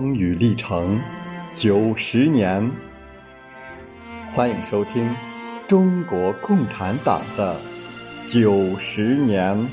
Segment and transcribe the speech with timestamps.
[0.00, 0.98] 风雨历程
[1.54, 2.70] 九十年，
[4.32, 5.14] 欢迎收听
[5.68, 7.54] 中国共产党的
[8.26, 9.68] 九十年。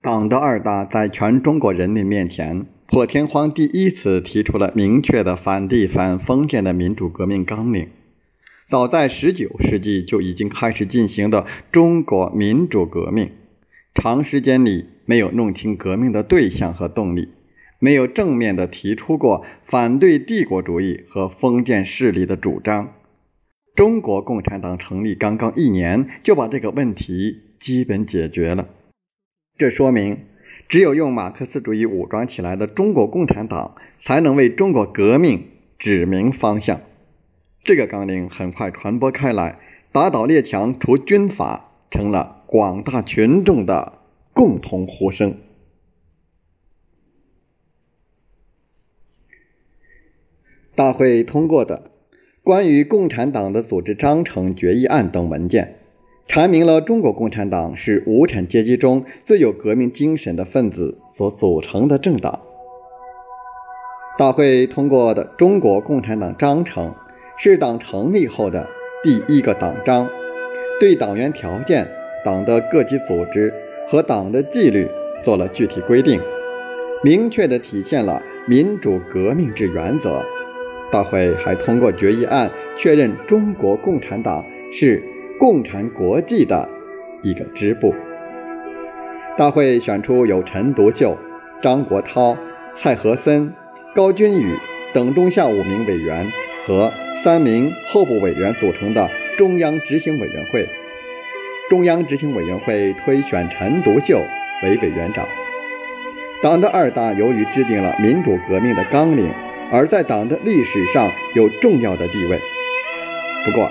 [0.00, 2.64] 党的二大在全中国人民面前。
[2.90, 7.88] 破天荒第一次提出了明确的反帝反封建的民主革命纲领。
[8.66, 13.30] 早在19世纪就已经开始进行的中国民主革命，
[13.94, 17.28] 长时间里没有弄清革命的对象和动力，
[17.78, 22.92] 没有正面的提出过反对帝国主义和封建势力的主张。
[23.76, 28.68] 中国共产党成立刚刚一年，就把这个问题基本解决了。
[29.56, 30.18] 这说明。
[30.70, 35.48] 只有用马克思主义武装起来的中国共产党，才能为中国革命
[35.80, 36.80] 指明方向。
[37.64, 39.58] 这个纲领很快传播开来，
[39.90, 43.98] 打倒列强、除军阀成了广大群众的
[44.32, 45.38] 共同呼声。
[50.76, 51.90] 大会通过的
[52.44, 55.79] 关于共产党的组织章程决议案等文件。
[56.30, 62.38] 阐明了中国共产党是无产阶级中最有革命精神的分子所组成的政党。
[64.16, 66.90] 大会通过的《中国共产党章程》
[67.36, 68.68] 是党成立后的
[69.02, 70.08] 第一个党章，
[70.78, 71.88] 对党员条件、
[72.24, 73.52] 党的各级组织
[73.88, 74.86] 和党的纪律
[75.24, 76.20] 做了具体规定，
[77.02, 80.22] 明确地体现了民主革命之原则。
[80.92, 85.02] 大会还通过决议案，确认中国共产党是。
[85.40, 86.68] 共产国际的
[87.22, 87.94] 一个支部。
[89.38, 91.16] 大会选出由陈独秀、
[91.62, 92.36] 张国焘、
[92.76, 93.54] 蔡和森、
[93.94, 94.58] 高君宇
[94.92, 96.30] 等中下五名委员
[96.66, 96.92] 和
[97.24, 99.08] 三名候补委员组成的
[99.38, 100.68] 中央执行委员会。
[101.70, 104.20] 中央执行委员会推选陈独秀
[104.62, 105.26] 为委员长。
[106.42, 109.32] 党的二大由于制定了民主革命的纲领，
[109.72, 112.38] 而在党的历史上有重要的地位。
[113.46, 113.70] 不过，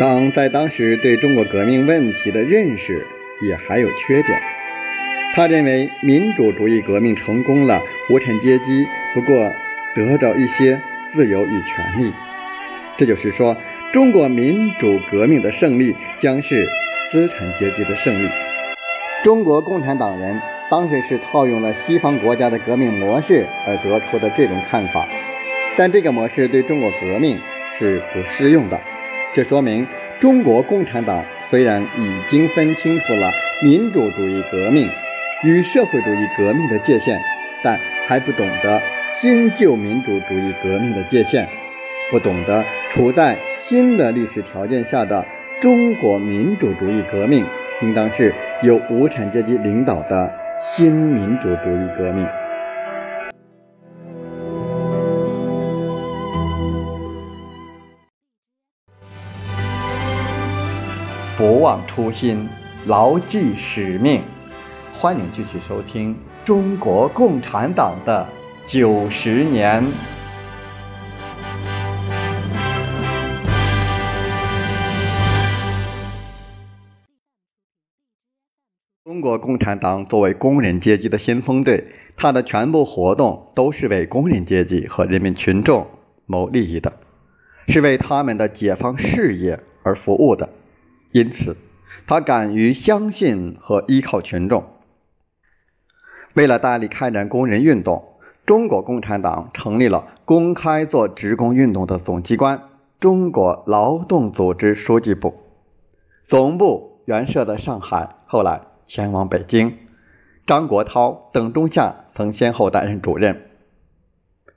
[0.00, 3.06] 党在当时对中国革命问题的认识
[3.42, 4.40] 也还有缺点。
[5.34, 9.52] 他认为民主主义革命成功了，无产阶级不过
[9.94, 12.12] 得到一些自由与权利。
[12.96, 13.56] 这就是说，
[13.92, 16.66] 中国民主革命的胜利将是
[17.10, 18.28] 资产阶级的胜利。
[19.22, 25.06] 中国共产党人当时是套用了西方国家的革命模式而得出的这种看法，
[25.76, 27.38] 但这个模式对中国革命
[27.78, 28.80] 是不适用的。
[29.34, 29.86] 这说明，
[30.20, 33.30] 中国共产党虽然已经分清楚了
[33.62, 34.86] 民主主义革命
[35.42, 37.18] 与社会主义革命的界限，
[37.62, 41.48] 但还不懂得新旧民主主义革命的界限，
[42.10, 45.24] 不懂得处在新的历史条件下的
[45.62, 47.42] 中国民主主义革命
[47.80, 52.26] 应当是由无产阶级领导的新民主主义革命。
[61.62, 62.48] 不忘初心，
[62.86, 64.20] 牢记使命。
[64.92, 66.12] 欢迎继续收听
[66.44, 68.26] 中国共产党的
[68.66, 69.80] 九十年。
[79.04, 81.84] 中国共产党作为工人阶级的先锋队，
[82.16, 85.86] 它的全部活动都是为工人阶级和人民群众
[86.26, 86.92] 谋利益的，
[87.68, 90.48] 是为他们的解放事业而服务的。
[91.12, 91.56] 因此，
[92.06, 94.64] 他敢于相信和依靠群众。
[96.34, 102.62] 为了大力开展工人运动，中国共产党成立了公开做职工运动的总机关——
[102.98, 105.34] 中国劳动组织书记部，
[106.26, 109.76] 总部原设在上海，后来迁往北京。
[110.46, 113.50] 张国焘等中下曾先后担任主任，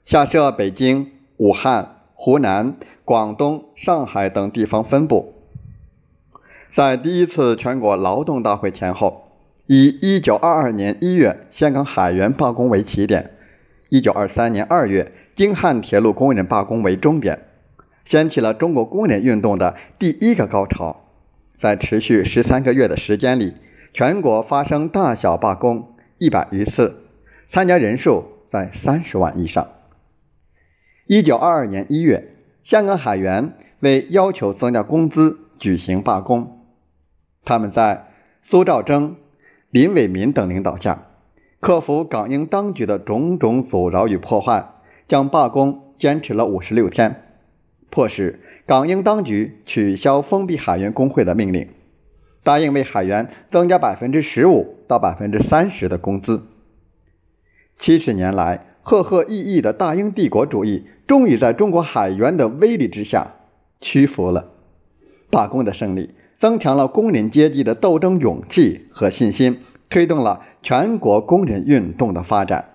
[0.04, 5.35] 下设北京、武汉、湖南、广东、上海等地方分部。
[6.70, 9.30] 在第一次全国劳动大会前后，
[9.66, 13.30] 以1922年1月香港海员罢工为起点
[13.90, 17.38] ，1923年2月京汉铁路工人罢工为终点，
[18.04, 21.04] 掀起了中国工人运动的第一个高潮。
[21.56, 23.54] 在持续十三个月的时间里，
[23.94, 26.94] 全国发生大小罢工一百余次，
[27.48, 29.66] 参加人数在三十万以上。
[31.08, 36.55] 1922年1月，香港海员为要求增加工资举行罢工。
[37.46, 38.08] 他们在
[38.42, 39.16] 苏兆征、
[39.70, 41.06] 林伟民等领导下，
[41.60, 44.72] 克服港英当局的种种阻挠与破坏，
[45.06, 47.22] 将罢工坚持了五十六天，
[47.88, 51.68] 迫使港英当局取消封闭海员工会的命令，
[52.42, 56.42] 答应为海员增加百分之十五到百分之三十的工资。
[57.76, 63.36] 七十年来，赫赫意义的大英帝国主义终于在中国海员的威力之下
[63.80, 64.50] 屈服了。
[65.30, 72.72] 罢工的胜利增强了工人阶级的斗争勇气和信心，推动了全国工人运动的发展。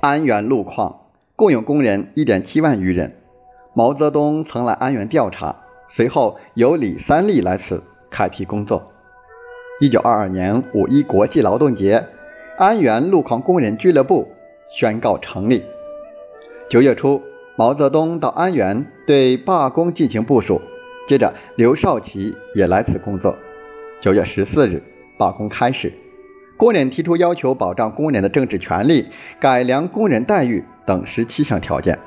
[0.00, 3.18] 安源路矿共有工人一点七万余人。
[3.74, 5.54] 毛泽东曾来安源调查，
[5.88, 7.80] 随后由李三立来此
[8.10, 8.82] 开辟工作。
[9.80, 12.04] 一九二二年五一国际劳动节，
[12.58, 14.31] 安源路矿工人俱乐部
[14.74, 15.62] 宣告成立。
[16.68, 17.22] 九月初，
[17.56, 20.60] 毛泽东到安源对罢工进行部署，
[21.06, 23.36] 接着刘少奇也来此工作。
[24.00, 24.82] 九月十四日，
[25.18, 25.92] 罢工开始。
[26.56, 29.06] 工人提出要求保障工人的政治权利、
[29.40, 31.98] 改良工人待遇等十七项条件。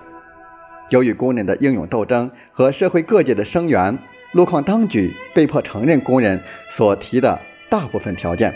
[0.89, 3.97] 由于工人的英勇斗争和社会各界的声援，
[4.31, 6.39] 路矿当局被迫承认工人
[6.71, 7.39] 所提的
[7.69, 8.53] 大部分条件。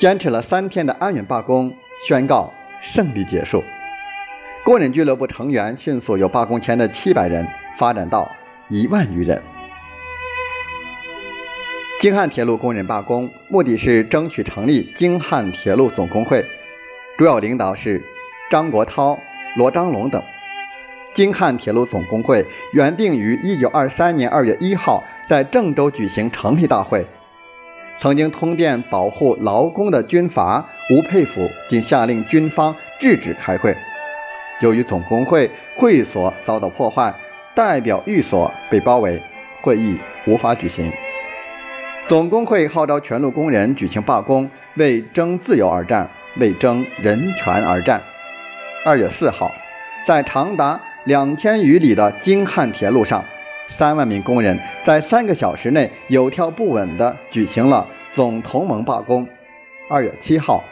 [0.00, 1.72] 坚持了三天的安远罢工
[2.06, 2.52] 宣告
[2.84, 3.64] 胜利结束。
[4.62, 7.44] 工人俱乐部成员迅速由罢工前的七百人
[7.76, 8.30] 发展到
[8.68, 9.42] 一万余人。
[12.00, 16.44] 京汉铁路工人罢工，目的是争取成立京汉铁路总工会，
[17.16, 18.02] 主要领导是
[18.50, 19.18] 张国焘、
[19.56, 20.22] 罗章龙等。
[21.14, 27.06] 京汉铁路总工会原定于1923年2月1号在郑州举行成立大会，
[27.98, 33.74] 曾经通电保护劳工的军阀吴佩孚竟下令军方制止开会。
[34.60, 37.14] 由于总工会会所遭到破坏，
[37.54, 39.20] 代表寓所被包围，
[39.62, 40.92] 会议无法举行。
[42.06, 46.08] 总工会号召全路工人举行罢工，为争自由而战，
[46.38, 48.02] 为争人权而战。
[48.84, 49.50] 二月四号，
[50.06, 53.24] 在长达两千余里的京汉铁路上，
[53.76, 59.26] 三万名工人在三个小时内有条不紊地举行了总同盟罢工。
[59.90, 60.62] 二月七号，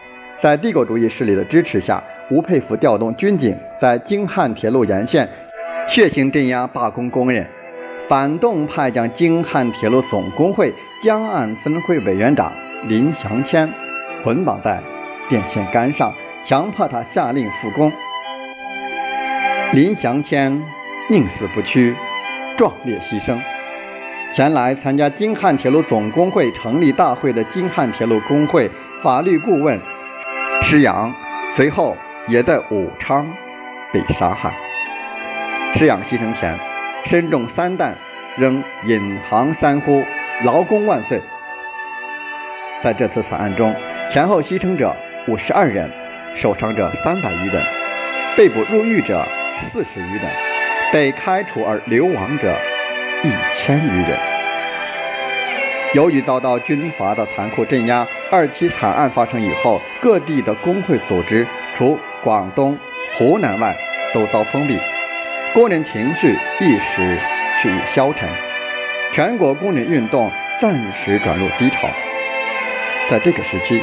[0.41, 5.29] 在帝国主义势力的支持下，吴佩孚调动军警在京汉铁路沿线
[5.89, 7.47] 血腥镇压罢工工人。
[8.09, 10.73] 反动派将京汉铁路总工会
[11.03, 12.53] 江岸分会委员长
[12.89, 13.69] 林祥谦
[14.25, 14.81] 捆绑在
[15.29, 16.13] 电线杆上，
[16.45, 17.93] 强迫他下令复工。
[19.73, 20.61] 林祥谦
[21.09, 21.95] 宁死不屈，
[22.63, 23.37] 壮烈牺牲。
[24.33, 28.71] 前来参加京汉铁路总工会成立大会的京汉铁路工会
[29.03, 29.81] 法律顾问
[30.63, 31.13] 施阳，
[31.51, 31.97] 随后
[32.29, 33.27] 也在武昌
[33.93, 34.55] 被杀害。
[35.75, 36.57] 施阳牺牲前。
[37.05, 37.97] 身中三弹，
[38.37, 40.05] 仍引吭三呼
[40.47, 41.21] “劳工万岁”。
[42.81, 43.75] 在这次惨案中，
[44.09, 44.95] 前后牺牲者
[45.27, 45.91] 五十二人，
[46.37, 47.61] 受伤者三百余人，
[48.37, 49.27] 被捕入狱者
[49.73, 50.52] 四十余人，
[50.93, 52.55] 被开除而流亡者
[53.25, 54.19] 一千余人。
[55.95, 61.47] 由于遭到军阀的残酷镇压，二七惨案发生以后，各地的工会组织
[61.77, 62.79] 除广东、
[63.15, 63.75] 湖南外，
[64.13, 64.79] 都遭封闭。
[65.55, 67.19] 工人情绪一时
[67.61, 68.29] 趋于消沉，
[69.13, 71.89] 全国工人运动暂时转入低潮。
[73.09, 73.81] 在这个时期，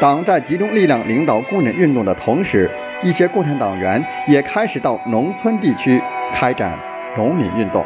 [0.00, 2.70] 党在集中力量领导工人运动的同时，
[3.02, 6.00] 一些共产党员也开始到农村地区
[6.34, 6.78] 开展
[7.16, 7.84] 农民运动。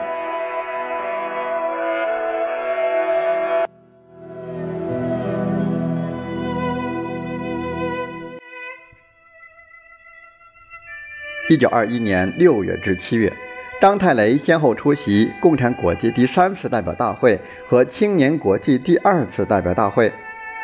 [11.49, 13.33] 一九二一年六月至七月，
[13.81, 20.13] 张太雷先后出席共产国际第三次代表大会和青年国际第二次代表大会。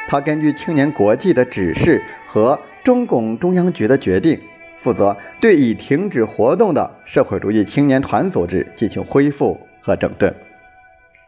[0.09, 4.40] 他根据青年国际的指示和中共中央局的决定，
[4.78, 10.35] 负责对已停止活动的社会主义青年团组织进行恢复和整顿。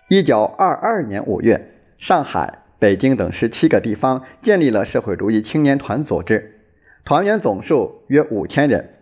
[0.08, 6.60] 一九二二年五月，上海、北京等十七个地方建立了社会主义青年团组织，
[7.04, 8.94] 团员总数约五千人。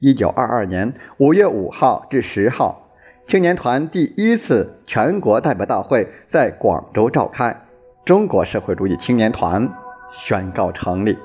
[0.00, 2.90] 一九二二年五月五号至十号，
[3.26, 7.56] 青年团第一次全国代表大会在广州召开，
[8.04, 9.68] 中国社会主义青年团
[10.12, 11.16] 宣告成立。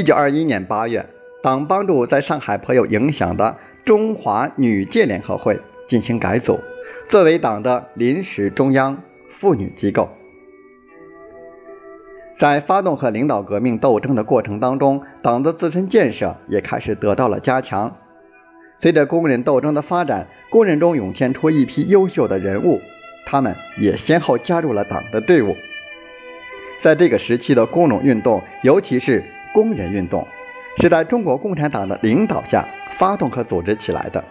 [0.00, 1.04] 一九二一年八月，
[1.42, 3.54] 党帮助在上海颇有影响的
[3.84, 6.58] 中华女界联合会进行改组，
[7.06, 8.96] 作为党的临时中央。
[9.28, 10.08] 妇女机构
[12.38, 17.94] 在发动和领导革命斗争的过程当中，党的自身建设也开始得到了加强。
[18.80, 22.80] 随着工人斗争的发展，工人中涌现出一批优秀的人物，
[23.26, 25.54] 他们也先后加入了党的队伍。
[26.80, 30.26] 在这个时期的工农运动，尤其是工人运动，
[30.78, 32.64] 是在中国共产党的领导下
[32.98, 34.22] 发动和组织起来的。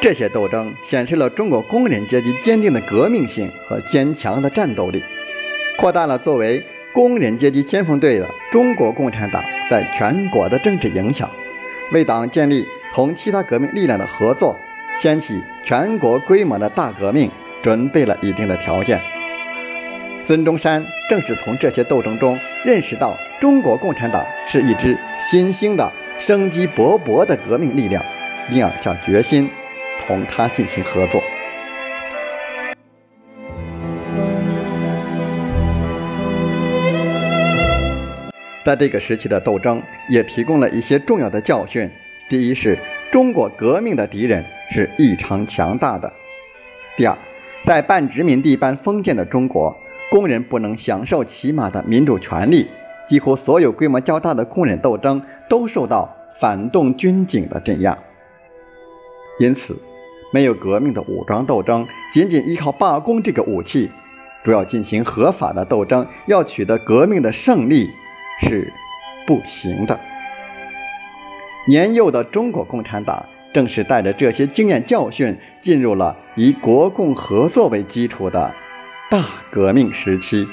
[0.00, 5.02] 这些斗争显示了中国工人阶级坚定的革命性和坚强的战斗力，
[5.78, 11.28] 扩大了作为工人阶级先锋队的中国共产党在全国的政治影响，
[11.92, 14.56] 为党建立同其他革命力量的合作，
[14.96, 17.30] 掀起全国规模的大革命
[17.62, 19.00] 准备了一定的条件。
[20.22, 24.94] 孙中山正是从这些斗争中认识到中国共产党是一支
[25.30, 28.04] 新兴的、生机勃勃的革命力量，
[28.50, 29.48] 因而下决心。
[30.06, 31.22] 同他进行合作。
[38.62, 41.90] 在这个时期的斗争也提供了一些重要的教训。
[42.28, 42.78] 第一是
[43.10, 46.10] 中国革命的敌人是异常强大的；
[46.96, 47.16] 第二，
[47.62, 49.74] 在半殖民地半封建的中国，
[50.10, 52.68] 工人不能享受起码的民主权利，
[53.10, 57.98] 几乎所有规模较大的工人斗争都受到反动军警的镇压，
[59.40, 59.76] 因此。
[60.32, 63.90] 没有革命的武装斗争，仅仅依靠罢工这个武器，
[64.44, 67.90] 主要进行合法的斗争，要取得革命的胜利
[68.42, 68.72] 是
[69.26, 69.98] 不行的。
[71.66, 78.54] 年幼的中国共产党正是带着这些经验教训，进入了以国共合作为基础的
[79.10, 80.46] 大革命时期。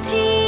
[0.00, 0.39] 情。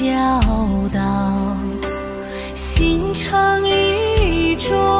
[0.00, 0.40] 教
[0.94, 1.58] 导，
[2.54, 4.99] 心肠语重。